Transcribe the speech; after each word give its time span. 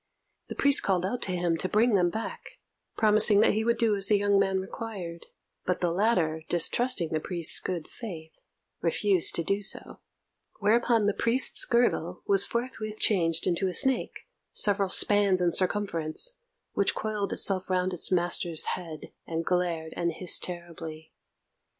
The 0.47 0.55
priest 0.55 0.81
called 0.81 1.05
out 1.05 1.21
to 1.21 1.33
him 1.35 1.57
to 1.57 1.69
bring 1.69 1.93
them 1.93 2.09
back, 2.09 2.57
promising 2.97 3.39
that 3.41 3.53
he 3.53 3.63
would 3.63 3.77
do 3.77 3.95
as 3.95 4.07
the 4.07 4.17
young 4.17 4.39
man 4.39 4.59
required; 4.59 5.27
but 5.63 5.79
the 5.79 5.91
latter, 5.91 6.41
distrusting 6.49 7.09
the 7.09 7.19
priest's 7.19 7.59
good 7.59 7.87
faith, 7.87 8.41
refused 8.81 9.35
to 9.35 9.43
do 9.43 9.61
so; 9.61 9.99
whereupon 10.57 11.05
the 11.05 11.13
priest's 11.13 11.65
girdle 11.65 12.23
was 12.25 12.43
forthwith 12.43 12.97
changed 12.97 13.45
into 13.45 13.67
a 13.67 13.75
snake, 13.75 14.21
several 14.51 14.89
spans 14.89 15.39
in 15.39 15.51
circumference, 15.51 16.33
which 16.73 16.95
coiled 16.95 17.31
itself 17.31 17.69
round 17.69 17.93
its 17.93 18.11
master's 18.11 18.65
head, 18.73 19.13
and 19.27 19.45
glared 19.45 19.93
and 19.95 20.13
hissed 20.13 20.41
terribly. 20.41 21.13